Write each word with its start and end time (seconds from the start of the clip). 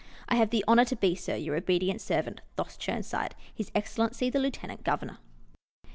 I 0.27 0.33
have 0.33 0.49
the 0.49 0.65
honour 0.67 0.85
to 0.85 0.95
be, 0.95 1.13
Sir, 1.13 1.35
Your 1.35 1.55
obedient 1.55 2.01
servant, 2.01 2.41
THOS. 2.55 2.75
CHIRNSIDE. 2.77 3.35
His 3.53 3.71
Excellency 3.75 4.31
the 4.31 4.39
Lieut. 4.39 4.83
Governor. 4.83 5.19